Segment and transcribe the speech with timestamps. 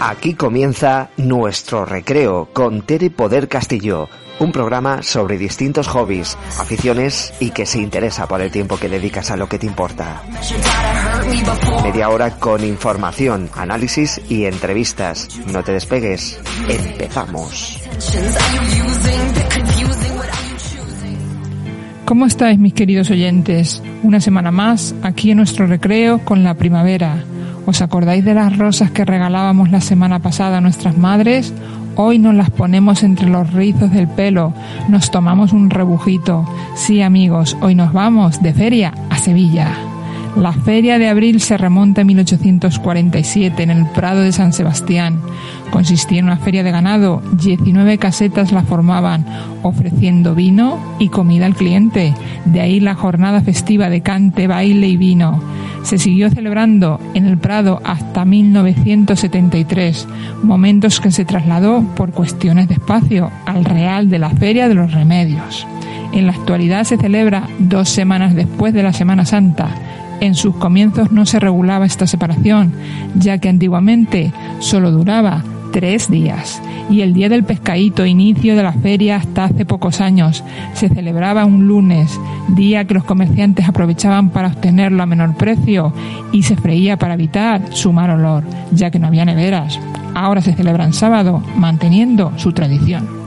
[0.00, 7.50] Aquí comienza nuestro recreo con Tere Poder Castillo, un programa sobre distintos hobbies, aficiones y
[7.50, 10.22] que se interesa por el tiempo que dedicas a lo que te importa.
[11.82, 15.28] Media hora con información, análisis y entrevistas.
[15.52, 16.40] No te despegues.
[16.68, 17.82] Empezamos.
[22.04, 23.82] ¿Cómo estáis mis queridos oyentes?
[24.04, 27.24] Una semana más aquí en nuestro recreo con la primavera
[27.68, 31.52] ¿Os acordáis de las rosas que regalábamos la semana pasada a nuestras madres?
[31.96, 34.54] Hoy nos las ponemos entre los rizos del pelo,
[34.88, 36.48] nos tomamos un rebujito.
[36.74, 39.87] Sí amigos, hoy nos vamos de feria a Sevilla.
[40.36, 45.20] La feria de abril se remonta a 1847 en el Prado de San Sebastián.
[45.70, 49.26] Consistía en una feria de ganado, 19 casetas la formaban,
[49.62, 52.14] ofreciendo vino y comida al cliente.
[52.44, 55.42] De ahí la jornada festiva de cante, baile y vino.
[55.82, 60.06] Se siguió celebrando en el Prado hasta 1973,
[60.42, 64.92] momentos que se trasladó por cuestiones de espacio al Real de la Feria de los
[64.92, 65.66] Remedios.
[66.12, 69.74] En la actualidad se celebra dos semanas después de la Semana Santa
[70.20, 72.72] en sus comienzos no se regulaba esta separación,
[73.14, 78.72] ya que antiguamente solo duraba tres días y el día del pescadito, inicio de la
[78.72, 80.42] feria hasta hace pocos años,
[80.74, 85.92] se celebraba un lunes, día que los comerciantes aprovechaban para obtenerlo a menor precio
[86.32, 89.78] y se freía para evitar su mal olor, ya que no había neveras.
[90.14, 93.17] Ahora se celebra en sábado, manteniendo su tradición.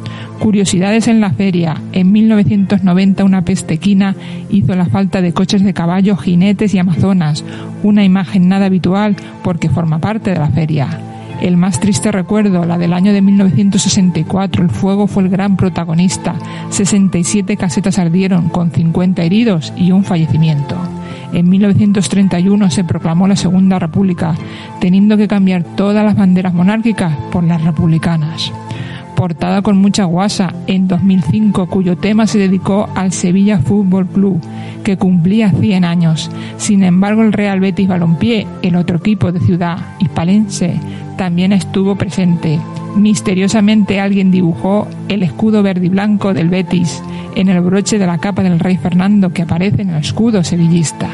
[0.41, 1.79] Curiosidades en la feria.
[1.91, 4.15] En 1990 una pestequina
[4.49, 7.45] hizo la falta de coches de caballo, jinetes y amazonas,
[7.83, 10.99] una imagen nada habitual porque forma parte de la feria.
[11.41, 16.33] El más triste recuerdo, la del año de 1964, el fuego fue el gran protagonista.
[16.71, 20.75] 67 casetas ardieron, con 50 heridos y un fallecimiento.
[21.33, 24.33] En 1931 se proclamó la Segunda República,
[24.79, 28.51] teniendo que cambiar todas las banderas monárquicas por las republicanas
[29.21, 34.41] portada con mucha guasa en 2005, cuyo tema se dedicó al Sevilla Fútbol Club,
[34.83, 36.31] que cumplía 100 años.
[36.57, 40.73] Sin embargo, el Real Betis Balompié, el otro equipo de ciudad hispalense,
[41.19, 42.59] también estuvo presente.
[42.95, 47.03] Misteriosamente alguien dibujó el escudo verde y blanco del Betis
[47.35, 51.09] en el broche de la capa del rey Fernando que aparece en el escudo sevillista.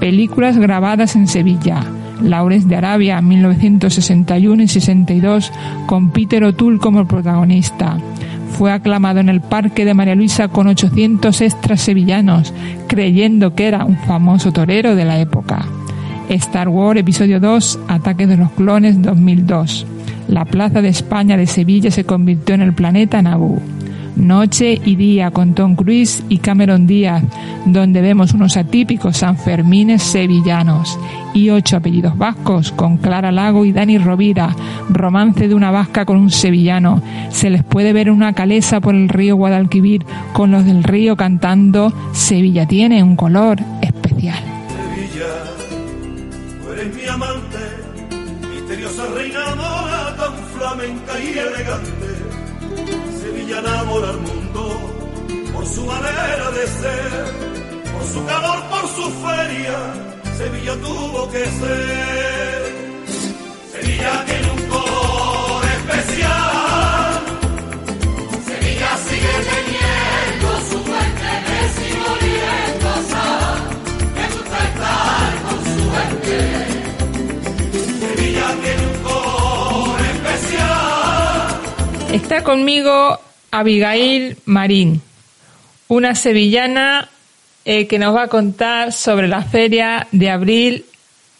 [0.00, 1.84] Películas grabadas en Sevilla.
[2.22, 5.52] Laures de Arabia, 1961 y 62,
[5.86, 7.98] con Peter O'Toole como protagonista.
[8.52, 12.52] Fue aclamado en el Parque de María Luisa con 800 extras sevillanos,
[12.86, 15.66] creyendo que era un famoso torero de la época.
[16.28, 19.86] Star Wars Episodio 2, Ataque de los Clones 2002.
[20.28, 23.62] La Plaza de España de Sevilla se convirtió en el planeta Naboo.
[24.18, 27.22] Noche y Día con Tom Cruise y Cameron Díaz,
[27.64, 30.98] donde vemos unos atípicos Sanfermines sevillanos
[31.34, 34.54] y ocho apellidos vascos con Clara Lago y Dani Rovira,
[34.90, 37.02] romance de una vasca con un sevillano.
[37.30, 41.92] Se les puede ver una calesa por el río Guadalquivir con los del río cantando
[42.12, 44.38] Sevilla tiene un color especial.
[44.68, 45.26] Sevilla,
[46.62, 47.58] tú eres mi amante,
[48.54, 51.97] misteriosa reina mora, tan flamenca y elegante
[53.58, 54.62] Sevilla enamora al mundo
[55.52, 57.24] por su manera de ser,
[57.92, 59.78] por su calor, por su feria.
[60.36, 62.74] Sevilla tuvo que ser.
[63.72, 67.20] Sevilla tiene un color especial.
[68.46, 73.06] Sevilla sigue teniendo su fuente de simbolietas.
[74.14, 76.38] Me gusta estar con su gente.
[78.06, 81.46] Sevilla tiene un color especial.
[82.12, 85.02] Está conmigo Abigail Marín,
[85.88, 87.08] una sevillana
[87.64, 90.86] eh, que nos va a contar sobre la feria de abril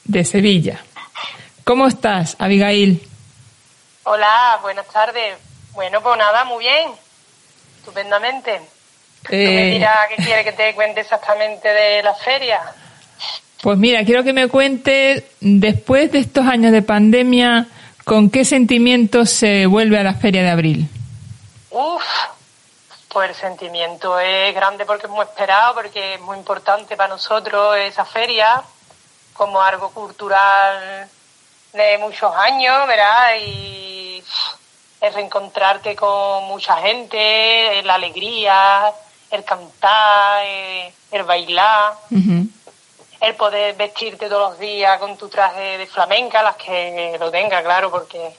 [0.05, 0.81] de Sevilla.
[1.64, 3.02] ¿Cómo estás, Abigail?
[4.05, 5.37] Hola, buenas tardes.
[5.75, 6.90] Bueno, pues nada, muy bien.
[7.81, 8.60] Estupendamente.
[9.22, 12.60] Tú me Eh, dirás qué quiere que te cuente exactamente de la feria.
[13.60, 17.66] Pues mira, quiero que me cuentes, después de estos años de pandemia,
[18.05, 20.88] ¿con qué sentimientos se vuelve a la feria de abril?
[21.70, 22.05] Uf,
[23.09, 27.76] pues el sentimiento es grande porque es muy esperado, porque es muy importante para nosotros
[27.76, 28.62] esa feria.
[29.35, 31.09] como algo cultural
[31.73, 33.37] de muchos años, ¿verdad?
[33.41, 34.23] Y
[35.00, 38.93] el reencontrarte con mucha gente, la alegría,
[39.31, 41.94] el cantar, eh, el bailar,
[43.20, 47.62] el poder vestirte todos los días con tu traje de flamenca, las que lo tenga,
[47.62, 48.35] claro, porque...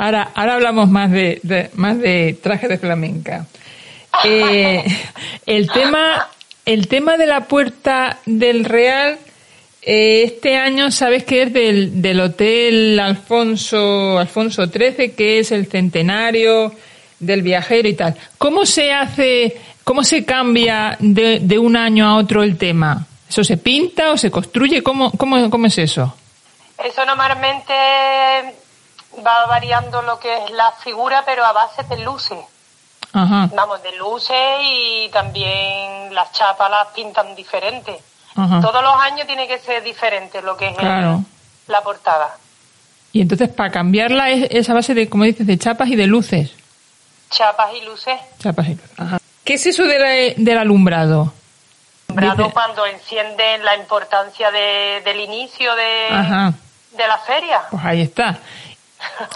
[0.00, 3.44] Ahora, ahora hablamos más de, más de traje de flamenca.
[4.24, 4.82] Eh,
[5.46, 6.26] el tema,
[6.64, 9.18] el tema de la puerta del Real,
[9.82, 15.66] eh, este año sabes que es del, del Hotel Alfonso, Alfonso XIII, que es el
[15.66, 16.72] centenario
[17.18, 18.16] del viajero y tal.
[18.38, 19.54] ¿Cómo se hace,
[19.84, 23.06] cómo se cambia de, de un año a otro el tema?
[23.28, 24.82] ¿Eso se pinta o se construye?
[24.82, 26.16] ¿Cómo, cómo, cómo es eso?
[26.82, 27.74] Eso normalmente
[29.18, 32.38] va variando lo que es la figura, pero a base de luces.
[33.12, 37.96] Vamos, de luces y también las chapas las pintan diferentes.
[38.34, 40.76] Todos los años tiene que ser diferente lo que es
[41.66, 42.36] la portada.
[43.12, 46.52] Y entonces para cambiarla es esa base de, como dices, de chapas y de luces.
[47.30, 48.18] Chapas y luces.
[48.38, 49.20] Chapas y luces.
[49.44, 51.32] ¿Qué es eso del alumbrado?
[52.08, 56.52] Alumbrado cuando encienden la importancia del inicio de,
[56.96, 57.62] de la feria.
[57.70, 58.38] Pues ahí está.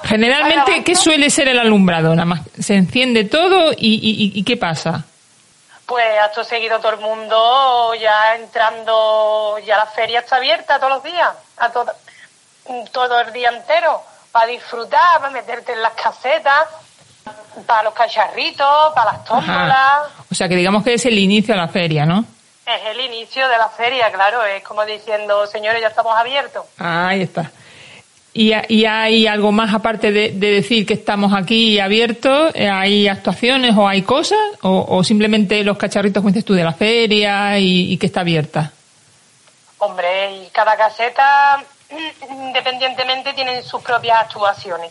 [0.05, 2.15] Generalmente, ¿qué suele ser el alumbrado?
[2.15, 5.05] Nada más se enciende todo y, ¿qué pasa?
[5.87, 11.03] Pues acto seguido todo el mundo ya entrando, ya la feria está abierta todos los
[11.03, 11.29] días,
[11.59, 11.93] a todo,
[12.91, 14.03] todo el día entero,
[14.33, 16.69] para disfrutar, para meterte en las casetas,
[17.67, 20.09] para los cacharritos, para las tómbolas.
[20.31, 22.25] O sea que digamos que es el inicio de la feria, ¿no?
[22.67, 26.65] Es el inicio de la feria, claro, es como diciendo, señores, ya estamos abiertos.
[26.79, 27.51] Ahí está.
[28.37, 32.51] ¿Y, hay algo más aparte de, decir que estamos aquí abiertos?
[32.55, 34.39] Eh, ¿Hay actuaciones o hay cosas?
[34.63, 38.73] ¿O, simplemente los cacharritos, como dices tú, de la feria y, que está abierta?
[39.79, 41.63] Hombre, y cada caseta,
[42.29, 44.91] independientemente, tienen sus propias actuaciones.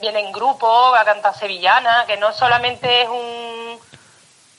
[0.00, 3.78] Vienen grupos a cantar sevillana, que no solamente es un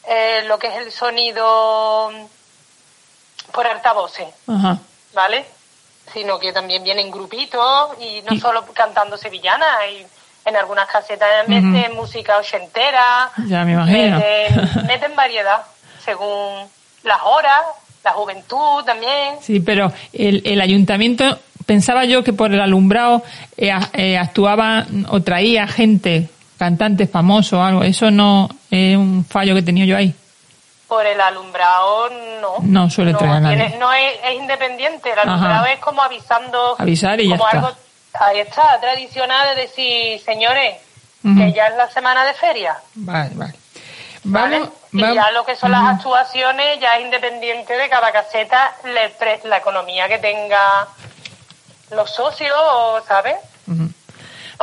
[0.08, 2.12] eh, lo que es el sonido
[3.52, 4.28] por altavoces,
[5.14, 5.46] ¿vale?
[6.14, 10.06] Sino que también vienen grupitos y no solo cantando sevillana, hay
[10.46, 14.18] en algunas casetas meten música ochentera, ya me imagino.
[14.88, 15.62] Meten, variedad
[16.04, 16.68] según
[17.04, 17.62] las horas,
[18.04, 19.36] la juventud también.
[19.42, 23.24] Sí, pero el, el ayuntamiento pensaba yo que por el alumbrado
[23.56, 27.84] eh, eh, actuaba o traía gente, cantantes famosos o algo.
[27.84, 30.16] Eso no es un fallo que tenía yo ahí
[30.92, 32.10] por el alumbrado
[32.42, 32.56] no.
[32.64, 36.76] No suele traer no es, independiente, el alumbrado es como avisando.
[36.78, 37.72] Avisar y como ya algo,
[38.20, 40.76] Ahí está, tradicional de decir, señores,
[41.24, 42.76] que ya es la semana de feria.
[42.96, 43.54] Vale, vale.
[44.26, 48.76] Vamos, y ya lo que son las actuaciones ya es independiente de cada caseta
[49.46, 50.90] la economía que tenga
[51.92, 52.54] los socios,
[53.08, 53.36] ¿sabes?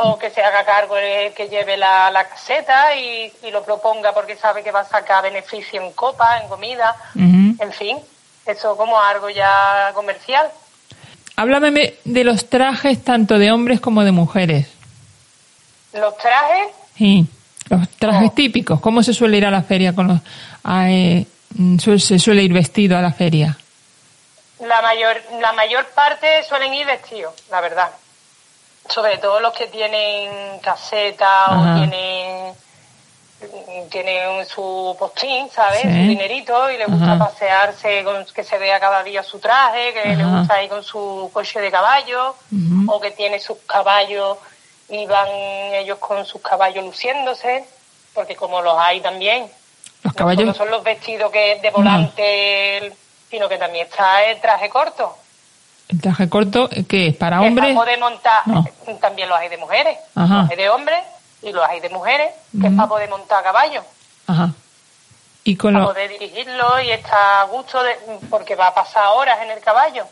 [0.01, 4.63] O que se haga cargo el que lleve la, caseta y, lo proponga porque sabe
[4.63, 7.97] que va a sacar beneficio en copa, en comida, en fin,
[8.45, 10.49] eso como algo ya comercial.
[11.35, 14.67] Háblame de los trajes tanto de hombres como de mujeres.
[15.93, 16.67] ¿Los trajes?
[16.97, 17.25] Sí,
[17.69, 18.33] los trajes oh.
[18.33, 18.81] típicos.
[18.81, 20.19] ¿Cómo se suele ir a la feria con los...
[20.89, 21.25] Eh,
[21.97, 23.57] se suele ir vestido a la feria?
[24.59, 27.89] La mayor, la mayor parte suelen ir vestidos, la verdad
[28.89, 32.53] sobre todo los que tienen caseta o tienen
[33.89, 35.81] tienen su postín, ¿sabes?
[35.81, 40.15] Su dinerito y le gusta pasearse con que se vea cada día su traje, que
[40.15, 42.35] le gusta ir con su coche de caballo
[42.87, 44.37] o que tiene sus caballos
[44.89, 45.29] y van
[45.73, 47.63] ellos con sus caballos luciéndose,
[48.13, 49.49] porque como los hay también.
[50.03, 50.45] Los caballos.
[50.45, 52.93] No son los vestidos que de volante,
[53.29, 55.15] sino que también está el traje corto.
[55.89, 57.15] ¿El traje corto qué es?
[57.15, 57.73] ¿Para hombres?
[57.73, 58.43] para poder montar,
[59.01, 59.97] también los hay de mujeres.
[60.15, 60.99] Los hay de hombres
[61.41, 62.29] y los hay de mujeres,
[62.61, 63.81] que es para poder montar a caballo.
[64.27, 64.53] Ajá.
[65.43, 67.95] Y con para poder dirigirlo y está a gusto de,
[68.29, 70.05] porque va a pasar horas en el caballo.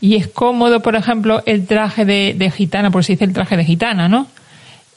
[0.00, 3.64] Y es cómodo, por ejemplo, el traje de, gitana, por si dice el traje de
[3.64, 4.26] gitana, ¿no?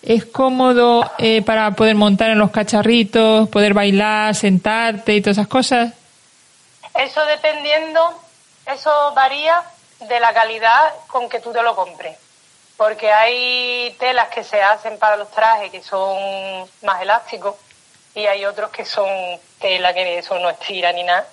[0.01, 5.47] Es cómodo eh, para poder montar en los cacharritos, poder bailar, sentarte y todas esas
[5.47, 5.93] cosas.
[6.93, 7.99] Eso dependiendo
[8.65, 9.63] eso varía
[9.99, 12.17] de la calidad con que tú te lo compres.
[12.77, 17.55] Porque hay telas que se hacen para los trajes que son más elásticos
[18.13, 19.07] y hay otros que son
[19.59, 21.25] tela que eso no estira ni nada.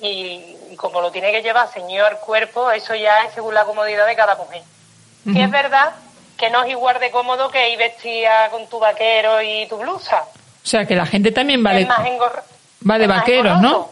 [0.00, 4.16] Y, como lo tiene que llevar señor cuerpo, eso ya es según la comodidad de
[4.16, 4.62] cada mujer.
[5.26, 5.92] Y es verdad
[6.38, 10.22] que no es igual de cómodo que ir vestida con tu vaquero y tu blusa.
[10.22, 13.90] O sea, que la gente también va de, va de vaqueros, ¿no?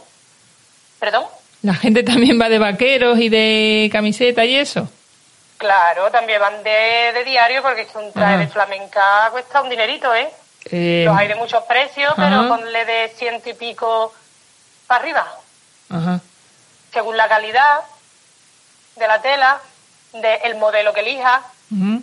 [0.98, 1.26] ¿Perdón?
[1.62, 4.88] ¿La gente también va de vaqueros y de camiseta y eso?
[5.56, 9.68] Claro, también van de, de diario porque es que un traje de flamenca cuesta un
[9.70, 10.28] dinerito, ¿eh?
[10.70, 12.28] Eh, Los hay de muchos precios, Ajá.
[12.28, 14.12] pero ponle de ciento y pico
[14.86, 15.26] para arriba.
[15.90, 16.20] Ajá.
[16.92, 17.80] Según la calidad
[18.96, 19.58] de la tela,
[20.12, 22.02] del modelo que elijas, ujú.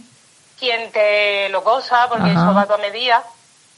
[0.59, 3.23] quién te lo cosa, porque eso va a tu medida.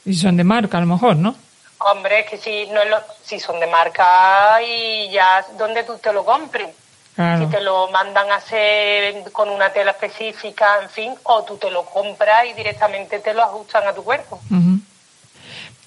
[0.04, 1.36] Y son de marca, a lo mejor, ¿no?
[1.80, 5.96] Hombre, es que si, no es lo- si son de marca y ya donde tú
[5.98, 6.74] te lo compres.
[7.14, 7.44] Claro.
[7.44, 11.70] Si te lo mandan a hacer con una tela específica, en fin, o tú te
[11.70, 14.40] lo compras y directamente te lo ajustan a tu cuerpo.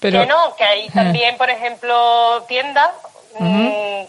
[0.00, 2.90] Pero, que no, que hay también, por ejemplo, tiendas
[3.38, 4.02] mm,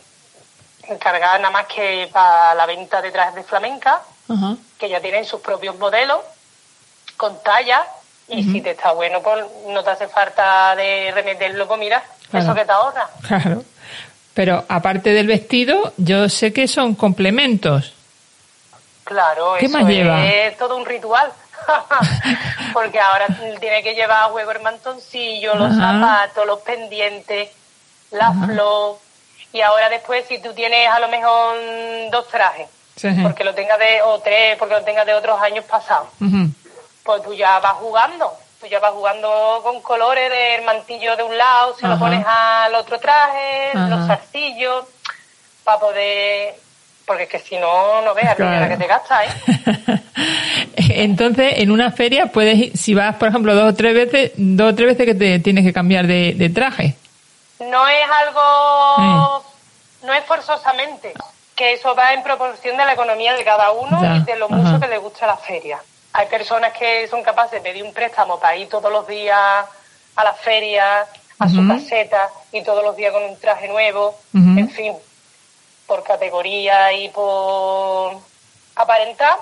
[0.90, 4.02] encargadas nada más que para la venta de trajes de flamenca,
[4.80, 6.20] que ya tienen sus propios modelos
[7.18, 7.86] con talla
[8.28, 12.46] y si te está bueno, pues no te hace falta de remeterlo, pues mira, Claro.
[12.46, 13.10] eso que te ahorra.
[13.28, 13.64] Claro.
[14.34, 17.94] Pero aparte del vestido, yo sé que son complementos.
[19.04, 20.26] Claro, ¿Qué eso más lleva?
[20.26, 21.32] es todo un ritual.
[22.74, 23.28] Porque ahora
[23.60, 26.00] tiene que llevar a huevo el mantoncillo, los Ajá.
[26.00, 27.50] zapatos, los pendientes,
[28.12, 28.98] la flor.
[29.54, 31.56] Y ahora después, si tú tienes a lo mejor
[32.12, 33.10] dos trajes, Sí.
[33.22, 36.50] porque lo tengas de, o tres, porque lo tengas de otros años pasados, Ujú.
[37.04, 38.32] Pues tú ya vas jugando.
[38.60, 41.96] Tú ya vas jugando con colores del mantillo de un lado, se Ajá.
[41.96, 43.88] lo pones al otro traje, Ajá.
[43.88, 44.86] los zarcillos,
[45.64, 46.56] para poder...
[47.06, 48.62] Porque es que si no, no veas Claro.
[48.62, 50.00] la que te gastas, ¿eh?
[50.78, 54.72] Entonces, en una feria puedes ir, si vas, por ejemplo, dos o tres veces, dos
[54.72, 56.96] o tres veces que te tienes que cambiar de, de traje.
[57.60, 59.44] No es algo,
[60.04, 61.14] no es forzosamente,
[61.56, 64.48] que eso va en proporción de la economía de cada uno Ya, y de lo
[64.50, 65.80] mucho que le gusta la feria.
[66.14, 69.66] Hay personas que son capaces de pedir un préstamo para ir todos los días
[70.16, 71.08] a la feria,
[71.40, 71.70] a su Ujú.
[71.70, 74.94] caseta y todos los días con un traje nuevo, en fin,
[75.88, 78.14] por categoría y por
[78.76, 79.38] aparentar.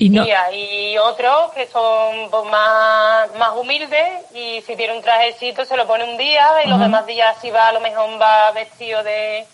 [0.00, 5.02] Y no, Y hay otros que son pues, más, más humildes y si tiene un
[5.02, 8.08] trajecito se lo pone un día y los demás días si va a lo mejor
[8.20, 9.44] va vestido de,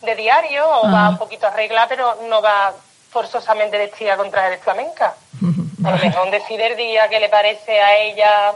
[0.00, 2.72] de diario o va un poquito arreglado pero no va
[3.10, 5.14] forzosamente vestida con traje de flamenca.
[5.84, 8.52] A lo mejor decide el día que le parece a ella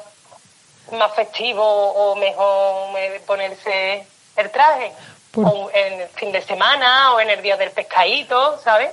[0.92, 4.06] más festivo o mejor ponerse
[4.37, 4.92] el traje.
[5.30, 8.90] Por- O en el fin de semana o en el día del pescadito, ¿sabes?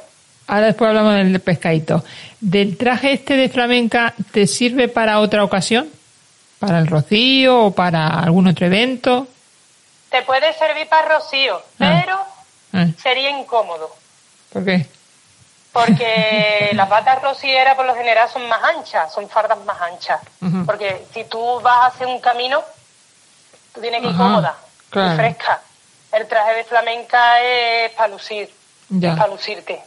[0.47, 2.03] ahora después hablamos del pescadito.
[2.39, 5.89] ¿Del traje este de flamenca te sirve para otra ocasión?
[6.59, 9.27] ¿Para el rocío o para algún otro evento?
[10.09, 12.01] Te puede servir para rocío, Ah.
[12.03, 12.19] pero
[12.73, 13.93] Eh, sería incómodo.
[14.53, 14.85] ¿Por qué?
[15.71, 20.19] Porque las batas rocieras por lo general son más anchas, son fardas más anchas.
[20.65, 22.61] Porque si tú vas a hacer un camino,
[23.73, 24.55] tú tienes que ir cómoda
[24.89, 25.13] claro.
[25.13, 25.61] y fresca.
[26.11, 28.53] El traje de flamenca es para lucir,
[28.89, 29.15] Ya.
[29.15, 29.81] para lucirte.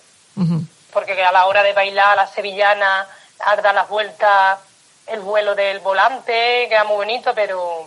[0.93, 3.07] Porque a la hora de bailar la sevillana,
[3.41, 4.59] a dar las vueltas,
[5.07, 7.87] el vuelo del volante, queda muy bonito, pero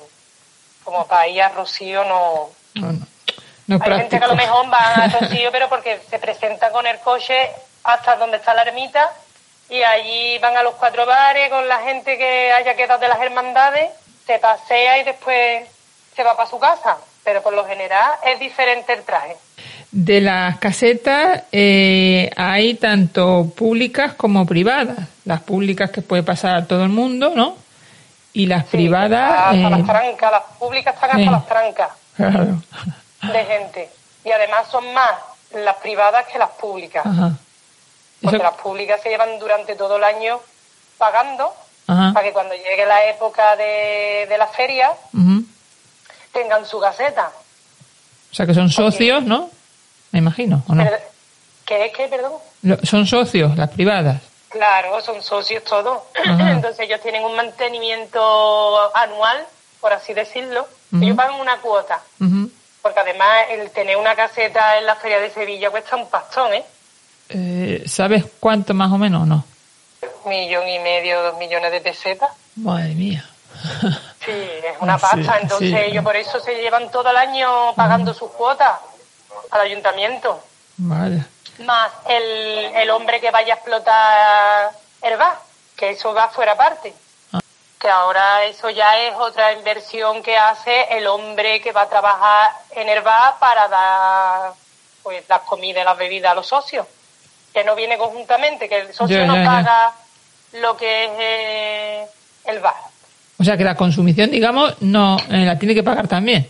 [0.84, 3.08] como para ir a Rocío no, No, no.
[3.68, 6.70] No es Hay gente que a lo mejor va a Rocío, pero porque se presenta
[6.72, 7.52] con el coche
[7.84, 9.12] hasta donde está la ermita
[9.70, 13.20] y allí van a los cuatro bares con la gente que haya quedado de las
[13.22, 13.92] hermandades,
[14.26, 15.66] se pasea y después
[16.16, 16.98] se va para su casa.
[17.24, 19.36] Pero por lo general es diferente el traje.
[19.92, 24.98] De las casetas eh, hay tanto públicas como privadas.
[25.26, 27.58] Las públicas que puede pasar a todo el mundo, ¿no?
[28.32, 29.32] Y las Sí, privadas...
[29.32, 32.62] Hasta eh, las trancas, las públicas están hasta las trancas claro.
[33.34, 33.90] de gente.
[34.24, 35.12] Y además son más
[35.54, 37.06] las privadas que las públicas.
[37.06, 37.32] Ajá.
[38.22, 40.40] Porque las públicas se llevan durante todo el año
[40.98, 41.54] pagando
[41.88, 42.12] Ajá.
[42.14, 44.92] para que cuando llegue la época de, de la feria
[46.34, 47.32] tengan su caseta.
[48.32, 49.50] O sea que son socios, ¿no?
[50.12, 50.86] Me imagino, ¿o no?
[51.66, 52.34] ¿Qué es que, perdón?
[52.84, 54.22] Son socios, las privadas.
[54.50, 56.02] Claro, son socios todos.
[56.26, 56.52] Ajá.
[56.54, 59.46] Entonces ellos tienen un mantenimiento anual,
[59.80, 60.68] por así decirlo.
[61.02, 62.02] Ellos pagan una cuota.
[62.82, 66.64] Porque además el tener una caseta en la feria de Sevilla cuesta un pastón, ¿eh?
[67.30, 69.46] Eh, ¿Sabes cuánto más o menos o no?
[70.26, 72.30] Millón y medio, dos millones de pesetas.
[72.56, 73.26] Madre mía.
[74.26, 75.40] Sí, es una sí, pasta.
[75.42, 75.78] Entonces sí.
[75.78, 78.80] ellos por eso se llevan todo el año pagando sus cuotas
[79.52, 80.42] al ayuntamiento.
[80.78, 81.26] Vale.
[81.60, 82.24] Más el,
[82.76, 85.40] el hombre que vaya a explotar el bar,
[85.76, 86.94] que eso va fuera parte.
[87.34, 87.40] Ah.
[87.80, 92.52] Que ahora eso ya es otra inversión que hace el hombre que va a trabajar
[92.72, 94.54] en el bar para dar
[95.04, 96.86] pues las comidas y las bebidas a los socios.
[97.54, 99.44] Que no viene conjuntamente, que el socio Ya, no ya.
[99.46, 99.94] paga
[100.54, 102.06] lo que es eh,
[102.46, 102.76] el bar.
[103.40, 106.50] O sea que la consumición, digamos, no eh, la tiene que pagar también.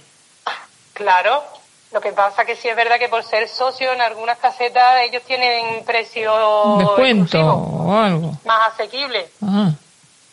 [0.93, 1.43] Claro,
[1.91, 5.23] Lo que pasa que sí es verdad que por ser socio en algunas casetas ellos
[5.23, 9.71] tienen precio descuento o algo más asequible, Ajá.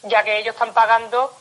[0.03, 1.33] ya que ellos están pagando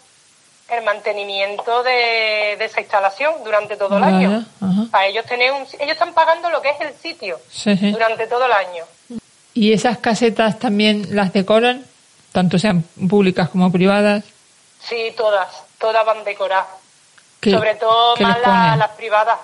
[0.69, 4.45] el mantenimiento de, de esa instalación durante todo el año.
[4.61, 4.81] ajá.
[4.91, 7.91] Para ellos tener un, ellos están pagando lo que es el sitio Sí, sí.
[7.91, 8.83] durante todo el año.
[9.53, 11.85] ¿Y esas casetas también las decoran?
[12.31, 14.23] Tanto sean públicas como privadas.
[14.81, 16.65] Sí, todas, todas van decoradas.
[17.39, 19.37] ¿Qué- Sobre todo más la- las privadas.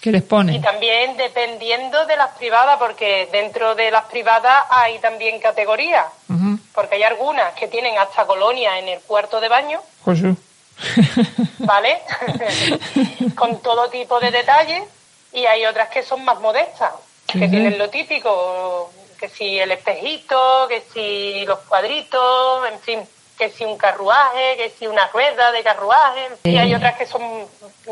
[0.00, 0.60] ¿Qué les Y ponen?
[0.62, 6.06] también dependiendo de las privadas, porque dentro de las privadas hay también categorías.
[6.74, 10.36] Porque hay algunas que tienen hasta colonia en el cuarto de baño, Jesús.
[11.58, 11.98] ¿vale?
[13.36, 14.82] Con todo tipo de detalles.
[15.32, 16.92] Y hay otras que son más modestas,
[17.26, 18.90] que tienen lo típico,
[19.22, 23.00] que si el espejito, que si los cuadritos, en fin,
[23.38, 26.28] que si un carruaje, que si una rueda de carruaje.
[26.42, 26.74] Y hay Sí.
[26.74, 27.46] otras que son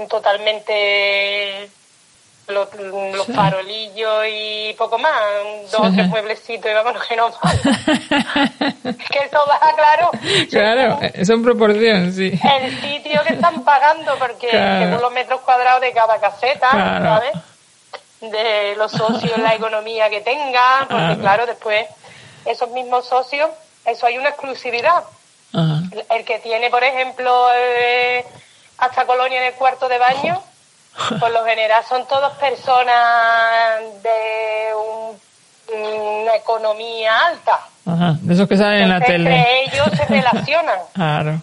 [0.08, 1.70] totalmente
[2.49, 3.32] los, los Sí.
[3.32, 5.12] farolillos y poco más,
[5.70, 7.30] dos o tres mueblecitos y vámonos que no
[9.08, 10.10] que eso va claro.
[10.50, 12.32] Claro, eh, son proporción, sí.
[12.58, 14.84] El sitio que están pagando, porque Claro.
[14.84, 17.04] según los metros cuadrados de cada caseta, Claro.
[17.04, 17.32] ¿sabes?
[18.20, 21.20] De los socios, la economía que tengan, porque Claro.
[21.20, 21.86] claro, después
[22.44, 23.48] esos mismos socios,
[23.86, 25.04] eso hay una exclusividad.
[25.54, 25.80] Ajá.
[26.10, 28.24] El que tiene, por ejemplo, eh,
[28.78, 30.42] hasta colonia en el cuarto de baño,
[31.18, 35.20] por lo general son todas personas de un-
[36.24, 37.58] una economía alta.
[37.86, 38.14] Ajá.
[38.20, 39.30] De esos que salen en la tele.
[39.34, 40.78] entre ellos se relacionan.
[40.94, 41.40] Claro.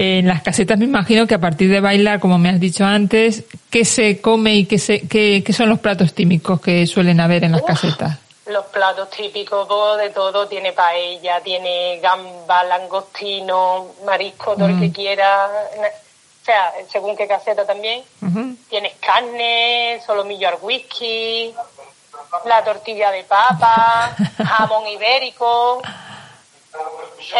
[0.00, 3.42] En las casetas me imagino que a partir de bailar, como me has dicho antes,
[3.68, 7.42] ¿qué se come y qué, se, qué, qué son los platos típicos que suelen haber
[7.42, 7.66] en las Uf.
[7.66, 8.16] casetas?
[8.46, 14.92] Los platos típicos pues, de todo, tiene paella, tiene gamba, langostino, marisco, todo el que
[14.92, 15.46] quiera.
[15.46, 18.04] O sea, según qué caseta también.
[18.70, 21.52] Tienes carne, solomillo al whisky,
[22.46, 24.14] la tortilla de papa,
[24.46, 25.82] jamón ibérico,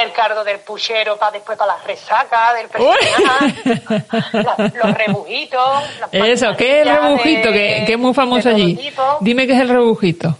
[0.03, 5.83] el cardo del puchero para después para las resacas del personal, la- los rebujitos.
[6.13, 7.51] Eso, ¿qué es el rebujito?
[7.51, 8.77] de- Que, es muy famoso allí.
[8.77, 9.19] tipo.
[9.21, 10.37] Dime qué es el rebujito.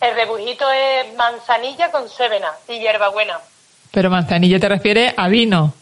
[0.00, 3.38] El rebujito es manzanilla con cebena y hierbabuena.
[3.92, 5.74] Pero manzanilla te refiere a vino.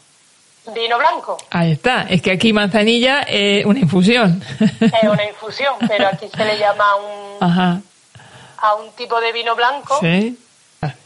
[0.74, 1.38] Vino blanco.
[1.50, 2.02] Ahí está.
[2.10, 4.42] Es que aquí manzanilla es una infusión.
[4.80, 7.80] Es una infusión, pero aquí se le llama a un, Ajá.
[8.58, 9.98] a un tipo de vino blanco.
[10.00, 10.38] Sí.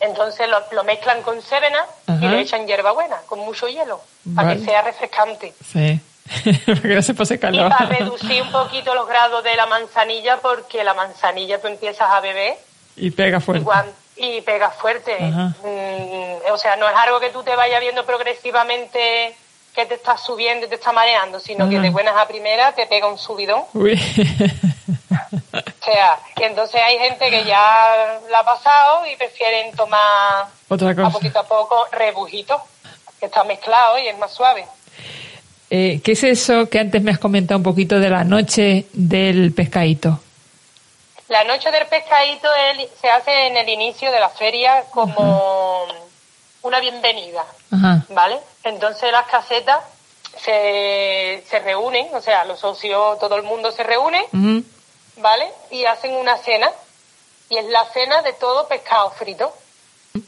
[0.00, 2.26] Entonces lo, lo mezclan con cebena y Ajá.
[2.26, 4.00] le echan hierbabuena con mucho hielo
[4.34, 5.54] para que sea refrescante.
[5.72, 6.00] Sí.
[6.66, 7.68] Para que no se pase Y calor.
[7.68, 12.20] para reducir un poquito los grados de la manzanilla, porque la manzanilla tú empiezas a
[12.20, 12.56] beber
[12.96, 13.90] Y pega y, fuerte.
[14.16, 15.18] y pegas fuerte.
[15.18, 19.34] Mm, o sea, no es algo que tú te vayas viendo progresivamente
[19.74, 22.86] que te estás subiendo y te está mareando, sino que de buenas a primeras te
[22.86, 23.62] pega un subidón.
[23.74, 23.98] Uy.
[25.82, 30.90] O sea, que entonces hay gente que ya la ha pasado y prefieren tomar Otra
[30.90, 31.10] a cosa.
[31.10, 32.62] poquito a poco rebujito,
[33.18, 34.64] que está mezclado y es más suave.
[35.70, 39.52] Eh, ¿Qué es eso que antes me has comentado un poquito de la noche del
[39.54, 40.20] pescadito?
[41.28, 45.84] La noche del pescadito el- se hace en el inicio de la feria como
[46.62, 48.04] una bienvenida, Ajá.
[48.10, 48.38] ¿vale?
[48.62, 49.80] Entonces las casetas
[50.44, 54.26] se, se reúnen, o sea, los socios, todo el mundo se reúne.
[55.16, 55.44] ¿Vale?
[55.70, 56.68] Y hacen una cena.
[57.50, 59.52] Y es la cena de todo pescado frito.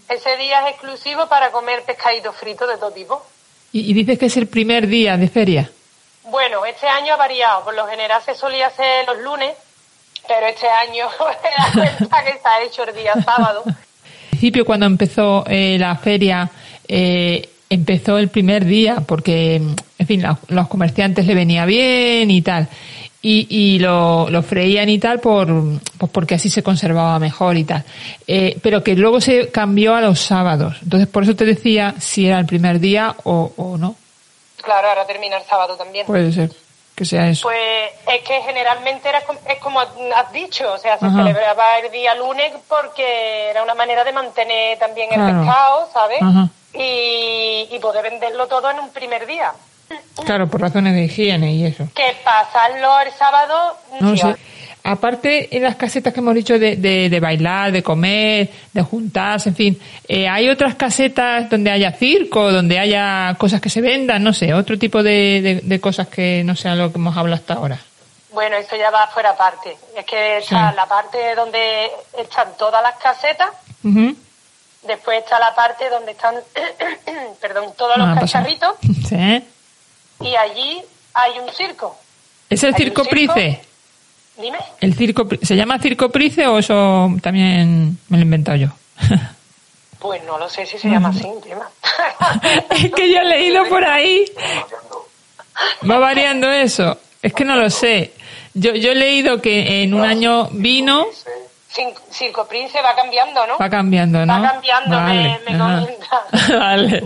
[0.09, 3.23] Ese día es exclusivo para comer pescadito frito de todo tipo.
[3.73, 5.71] Y, y dices que es el primer día de feria.
[6.25, 7.65] Bueno, este año ha variado.
[7.65, 9.55] Por lo general se solía hacer los lunes,
[10.29, 11.07] pero este año
[12.25, 13.63] que se ha hecho el día sábado.
[13.67, 13.75] Al
[14.31, 16.51] principio, cuando empezó eh, la feria,
[16.89, 22.43] eh, empezó el primer día porque, en fin, la- los comerciantes le venía bien y
[22.43, 22.69] tal.
[23.27, 25.47] Y, y lo, lo freían y tal por,
[25.97, 27.83] pues porque así se conservaba mejor y tal.
[28.27, 30.77] Eh, pero que luego se cambió a los sábados.
[30.83, 33.97] Entonces, por eso te decía si era el primer día o, o no.
[34.63, 36.05] Claro, ahora termina el sábado también.
[36.07, 36.51] Puede ser
[36.95, 37.45] que sea eso.
[37.49, 41.17] Pues es que generalmente era es como has dicho, o sea, se Ajá.
[41.17, 45.39] celebraba el día lunes porque era una manera de mantener también el Claro.
[45.41, 46.19] pescado, ¿sabes?
[46.21, 46.49] Ajá.
[46.75, 49.53] Y, y poder venderlo todo en un primer día.
[50.25, 51.89] Claro, por razones de higiene y eso.
[51.95, 54.37] Que pasarlo el sábado, No sé.
[54.87, 59.49] Aparte, en las casetas que hemos dicho de, de, de bailar, de comer, de juntarse,
[59.49, 64.23] en fin, eh, ¿hay otras casetas donde haya circo, donde haya cosas que se vendan?
[64.23, 67.55] No sé, otro tipo de, de, cosas que no sea lo que hemos hablado hasta
[67.55, 67.79] ahora.
[68.35, 69.75] Bueno, eso ya va fuera aparte.
[69.97, 70.77] Es que está Sí.
[70.77, 71.87] la parte donde
[72.19, 73.49] están todas las casetas,
[73.83, 74.15] Ujú.
[74.87, 76.35] después está la parte donde están,
[77.41, 78.75] perdón, todos los No cacharritos
[79.09, 79.43] Sí.
[80.25, 80.83] Y allí
[81.13, 81.97] hay un circo.
[82.49, 83.05] ¿Es el circo.
[83.05, 83.61] Price?
[84.37, 84.59] Dime.
[84.81, 88.69] ¿El circo se llama Circo Price o eso también me lo he inventado yo?
[90.05, 91.67] Pues no lo sé si se llama así, tema.
[92.71, 94.23] es que yo he leído por ahí.
[95.91, 96.99] Va variando eso.
[97.23, 98.13] Es que no lo sé.
[98.53, 101.07] Yo, yo he leído que en un año vino,
[102.11, 103.59] Circo Prince va cambiando, ¿no?
[103.59, 104.33] va cambiando, ¿no?
[104.41, 106.23] Va cambiando, me- me comenta.
[106.59, 107.03] vale.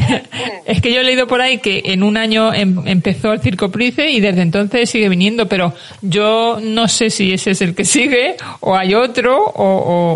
[0.64, 3.70] es que yo he leído por ahí que en un año em- empezó el Circo
[3.70, 7.84] Price y desde entonces sigue viniendo, pero yo no sé si ese es el que
[7.84, 9.64] sigue o hay otro o,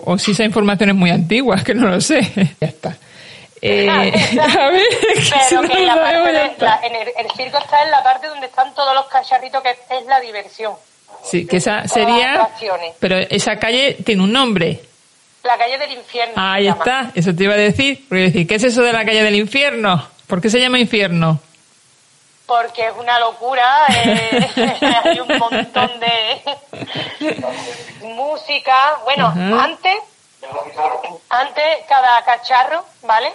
[0.07, 2.20] o- o si esa información es muy antigua, es que no lo sé.
[2.61, 2.96] ya está.
[3.64, 3.98] Eh, a
[4.70, 4.83] ver,
[5.50, 8.46] Pero que la parte de- la- en el, el circo está en la parte donde
[8.46, 10.72] están todos los cacharritos, que es la diversión.
[11.24, 12.50] Sí, que esa sería...
[12.98, 14.80] Pero esa calle tiene un nombre.
[15.42, 16.35] La calle del infierno.
[16.37, 18.04] Ahí está, eso te iba a decir.
[18.08, 20.06] Porque decir, ¿qué es eso de la calle del infierno?
[20.26, 21.40] ¿Por qué se llama infierno?
[22.46, 24.48] Porque es una locura, eh,
[25.04, 26.42] hay un montón de
[28.02, 28.98] música.
[29.04, 29.96] Bueno, antes,
[31.28, 33.32] antes cada cacharro, ¿vale?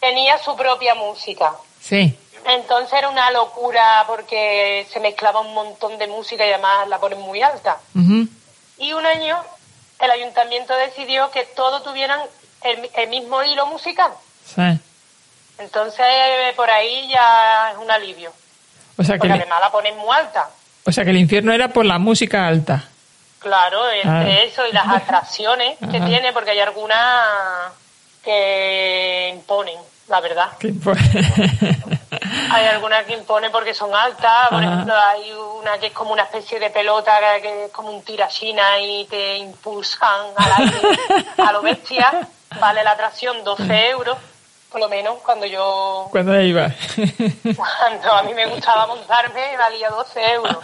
[0.00, 1.52] Tenía su propia música.
[1.80, 2.16] Sí.
[2.44, 7.20] Entonces era una locura porque se mezclaba un montón de música y además la ponen
[7.20, 7.78] muy alta.
[8.78, 9.38] Y un año
[10.00, 12.20] el ayuntamiento decidió que todos tuvieran
[12.62, 14.12] el, el mismo hilo musical.
[14.44, 14.62] Sí.
[15.58, 16.06] Entonces
[16.56, 18.32] por ahí ya es un alivio.
[18.98, 20.50] O sea, que Porque el, además la ponen muy alta.
[20.84, 22.84] o sea que el infierno era por la música alta.
[23.38, 24.42] Claro, entre Ah.
[24.42, 26.06] eso y las atracciones que Ajá.
[26.06, 27.72] tiene, porque hay algunas
[28.24, 29.78] que imponen,
[30.08, 30.48] la verdad.
[30.58, 30.96] ¿Qué impo-
[32.50, 34.72] Hay algunas que imponen porque son altas, por Ajá.
[34.72, 38.78] ejemplo, hay una que es como una especie de pelota que- es como un tirachina
[38.80, 40.80] y te impulsan al aire
[41.38, 42.28] a lo bestia.
[42.60, 44.18] Vale la atracción 12 euros,
[44.70, 46.68] por lo menos, cuando yo Cuando iba.
[47.56, 50.58] Cuando a mí me gustaba montarme valía 12 euros.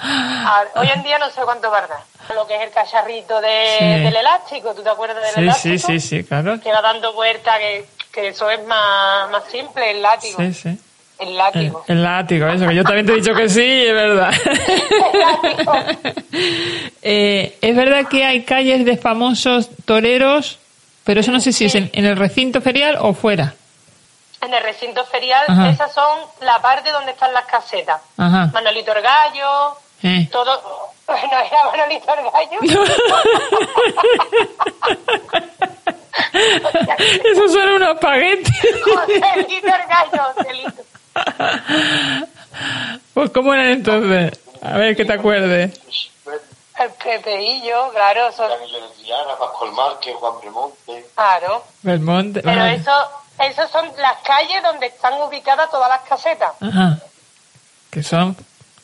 [0.76, 1.98] Hoy en día no sé cuánto valdrá.
[2.34, 3.84] Lo que es el cacharrito de- Sí.
[4.04, 5.86] del elástico, ¿tú te acuerdas del sí, elástico?
[5.86, 6.60] sí, sí, sí, claro.
[6.60, 10.36] Que va dando vuelta, que, que eso es más, más simple, el látigo.
[10.38, 10.78] Sí, sí.
[11.20, 11.84] El El, látigo.
[11.88, 14.32] el látigo, eso, que yo también te he dicho que sí, es verdad.
[15.42, 15.74] látigo.
[17.02, 20.58] Eh, es verdad que hay calles de famosos toreros,
[21.04, 23.54] pero eso no sé si es en, en el recinto ferial o fuera.
[24.40, 25.70] En el recinto ferial, Ajá.
[25.70, 28.00] esas son la parte donde están las casetas.
[28.16, 28.50] Ajá.
[28.52, 30.28] Manolito el Gallo, Eh.
[30.30, 30.62] todo...
[31.08, 32.60] No era Manolito el Gallo.
[37.24, 38.52] Eso suena un espagueti.
[38.84, 40.82] Joselito el Gallo, Joselito.
[43.14, 44.38] Pues ¿cómo eran entonces?
[44.62, 45.78] A ver que te acuerdes.
[46.78, 51.06] El Pepeillo, claro, eso, Camilo de Triana, Pascual Márquez, Juan Premonte.
[51.14, 51.64] claro.
[51.82, 52.40] Belmonte.
[52.40, 52.74] Pero vale.
[52.76, 52.92] eso,
[53.40, 56.50] esas son las calles donde están ubicadas todas las casetas.
[56.60, 56.98] Ajá.
[57.90, 58.36] Que son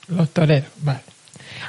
[0.08, 1.02] los toreros, vale.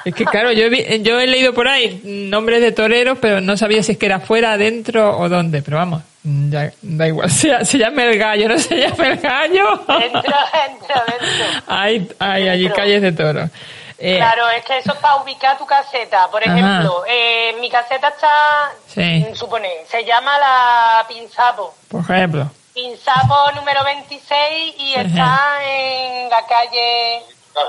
[0.06, 3.42] Es que claro, yo he, vi- yo he leído por ahí nombres de toreros, pero
[3.42, 5.62] no sabía si es que era fuera, adentro o dónde.
[5.64, 7.30] Pero vamos, mm, ya, da igual.
[7.32, 9.66] Se, se llama el gallo, no se llama el gallo.
[9.88, 11.64] Dentro, dentro, dentro.
[11.68, 13.50] Hay, hay allí calles de toros.
[13.98, 16.28] Eh, Claro, es que eso es para ubicar tu caseta.
[16.30, 19.26] Por ejemplo, eh, mi caseta está, Sí.
[19.32, 21.74] mm, supone, se llama la Pinzapo.
[21.88, 22.52] Por ejemplo.
[22.74, 27.22] Pinzapo número 26 y está en la calle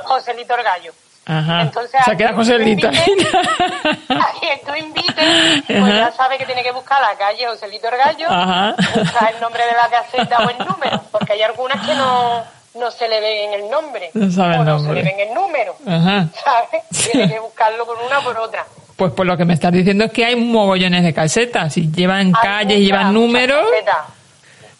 [0.05, 0.93] Joselito el Gallo.
[1.29, 1.63] Ajá.
[1.63, 2.89] Entonces, o sea, queda aquí José tú Lito.
[2.89, 3.35] invites-
[4.09, 5.97] A quien tú invites, pues Ajá.
[5.97, 8.75] ya sabe que tiene que buscar la calle Joselito el Gallo, Ajá.
[8.95, 12.45] buscar el nombre de la caseta o el número, porque hay algunas que no,
[12.77, 14.11] no se le ven el nombre.
[14.15, 14.27] No
[14.65, 16.27] no se le ven el número, Ajá.
[16.45, 17.11] ¿sabes?
[17.13, 18.65] Tiene que buscarlo por una o por otra.
[18.97, 21.77] Pues por lo que me estás diciendo es que hay mogollones de casetas.
[21.77, 23.67] Y llevan Hay calles, llevan muchas, números.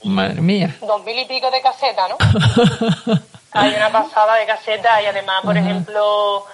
[0.05, 0.75] Madre mía.
[0.81, 2.17] Dos mil y pico de casetas, ¿no?
[3.57, 6.47] Hay una pasada de casetas y además, por ejemplo,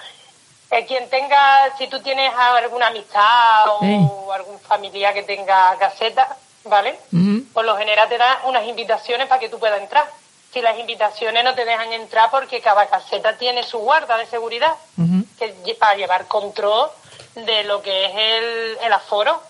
[0.71, 4.31] eh, quien tenga, si tú tienes alguna amistad o Sí.
[4.33, 6.97] algún familiar que tenga caseta, ¿vale?
[7.11, 7.43] Ujú.
[7.53, 10.05] Por lo general te dan unas invitaciones para que tú puedas entrar.
[10.53, 14.73] Si las invitaciones no te dejan entrar porque cada caseta tiene su guarda de seguridad,
[14.97, 15.25] Ujú.
[15.37, 16.89] que lle- para llevar control
[17.35, 19.41] de lo que es el, el aforo,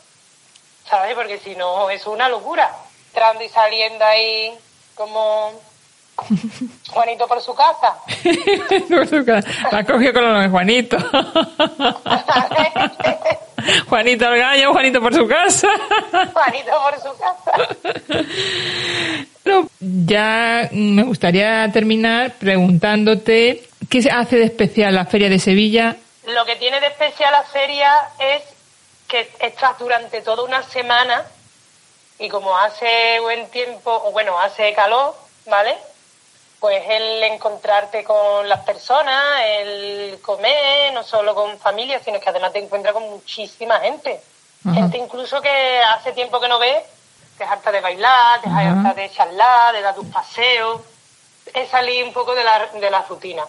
[0.89, 1.13] ¿sabes?
[1.15, 2.73] Porque si no es una locura.
[3.09, 4.57] Entrando y saliendo ahí
[4.95, 5.51] como
[6.89, 7.97] Juanito por su casa.
[9.71, 10.97] La has cogido con lo de Juanito.
[13.87, 15.67] Juanito el gallo, Juanito por su casa.
[16.33, 17.51] Juanito por su casa.
[19.43, 25.95] Pero ya me gustaría terminar preguntándote qué se hace de especial la Feria de Sevilla.
[26.27, 28.43] Lo que tiene de especial la feria es
[29.07, 31.23] que estás durante toda una semana
[32.19, 35.75] y como hace buen tiempo, o bueno, hace calor, ¿vale?
[36.63, 42.53] Pues el encontrarte con las personas, el comer, no solo con familia, sino que además
[42.53, 44.21] te encuentras con muchísima gente.
[44.73, 46.81] Gente incluso que hace tiempo que no ves,
[47.37, 50.79] te harta de bailar, te harta de charlar, de dar tus paseos.
[51.53, 53.43] Es salir un poco de la, de la rutina.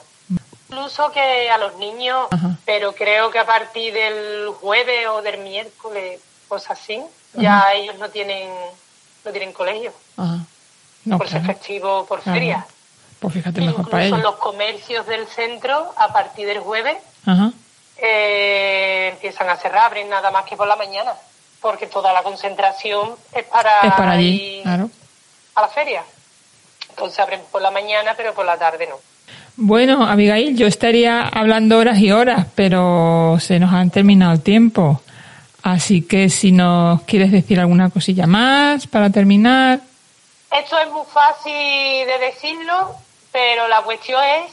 [0.68, 2.26] Incluso que a los niños,
[2.64, 7.00] pero creo que a partir del jueves o del miércoles, cosas así,
[7.34, 8.50] ya ellos no tienen,
[9.24, 9.92] no tienen colegio.
[11.16, 12.66] por ser festivo, por feria.
[13.24, 14.20] Pues fíjate mejor para ellos.
[14.20, 16.98] los comercios del centro, a partir del jueves,
[17.96, 21.14] eh, empiezan a cerrar, abren nada más que por la mañana,
[21.58, 24.90] porque toda la concentración es para, es para allí, claro.
[25.54, 26.02] a la feria.
[26.90, 28.96] Entonces abren por la mañana, pero por la tarde no.
[29.56, 35.00] Bueno, Abigail, yo estaría hablando horas y horas, pero se nos han terminado el tiempo.
[35.62, 39.80] Así que si nos quieres decir alguna cosilla más para terminar.
[40.50, 41.52] Esto es muy fácil
[42.06, 42.94] de decirlo,
[43.34, 44.52] pero la cuestión es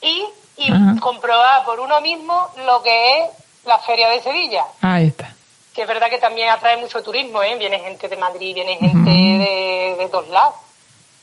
[0.00, 0.24] ir
[0.56, 3.24] y comprobar por uno mismo lo que es
[3.66, 4.64] la Feria de Sevilla.
[4.80, 5.34] Ahí está.
[5.74, 7.56] Que es verdad que también atrae mucho turismo, ¿eh?
[7.58, 10.54] Viene gente de Madrid, viene gente de, de todos lados.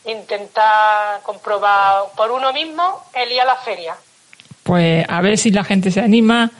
[0.06, 3.95] Intenta comprobar por uno mismo el ir a la feria.
[4.62, 6.51] Pues a ver si la gente se anima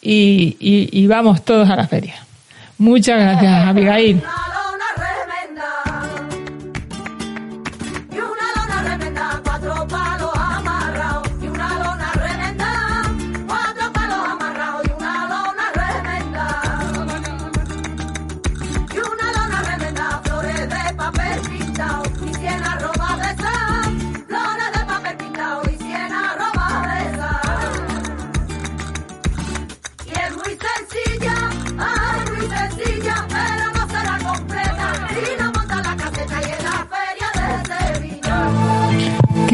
[0.00, 2.24] y, y, y vamos todos a la feria.
[2.78, 4.22] Muchas gracias, Abigail.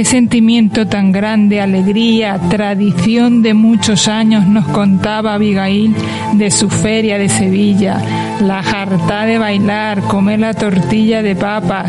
[0.00, 5.94] Qué sentimiento tan grande, alegría, tradición de muchos años nos contaba Abigail
[6.32, 8.00] de su feria de Sevilla,
[8.40, 11.84] la jarta de bailar, comer la tortilla de papa,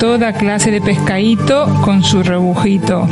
[0.00, 3.06] toda clase de pescadito con su rebujito.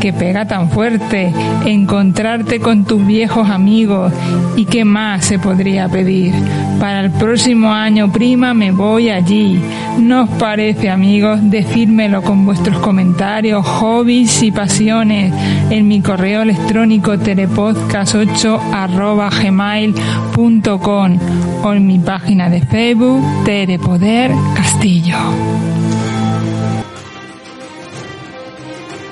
[0.00, 1.32] Que pega tan fuerte,
[1.66, 4.12] encontrarte con tus viejos amigos
[4.56, 6.32] y qué más se podría pedir.
[6.78, 9.60] Para el próximo año, prima, me voy allí.
[9.98, 11.40] ¿Nos parece, amigos?
[11.42, 15.34] Decírmelo con vuestros comentarios, hobbies y pasiones
[15.70, 21.18] en mi correo electrónico telepodcast8 gmail.com
[21.64, 25.16] o en mi página de Facebook Terepoder Castillo.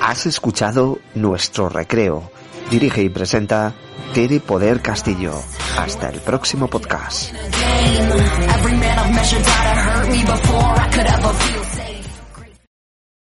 [0.07, 2.31] Has escuchado Nuestro Recreo.
[2.71, 3.73] Dirige y presenta
[4.13, 5.33] Tere Poder Castillo.
[5.77, 7.33] Hasta el próximo podcast.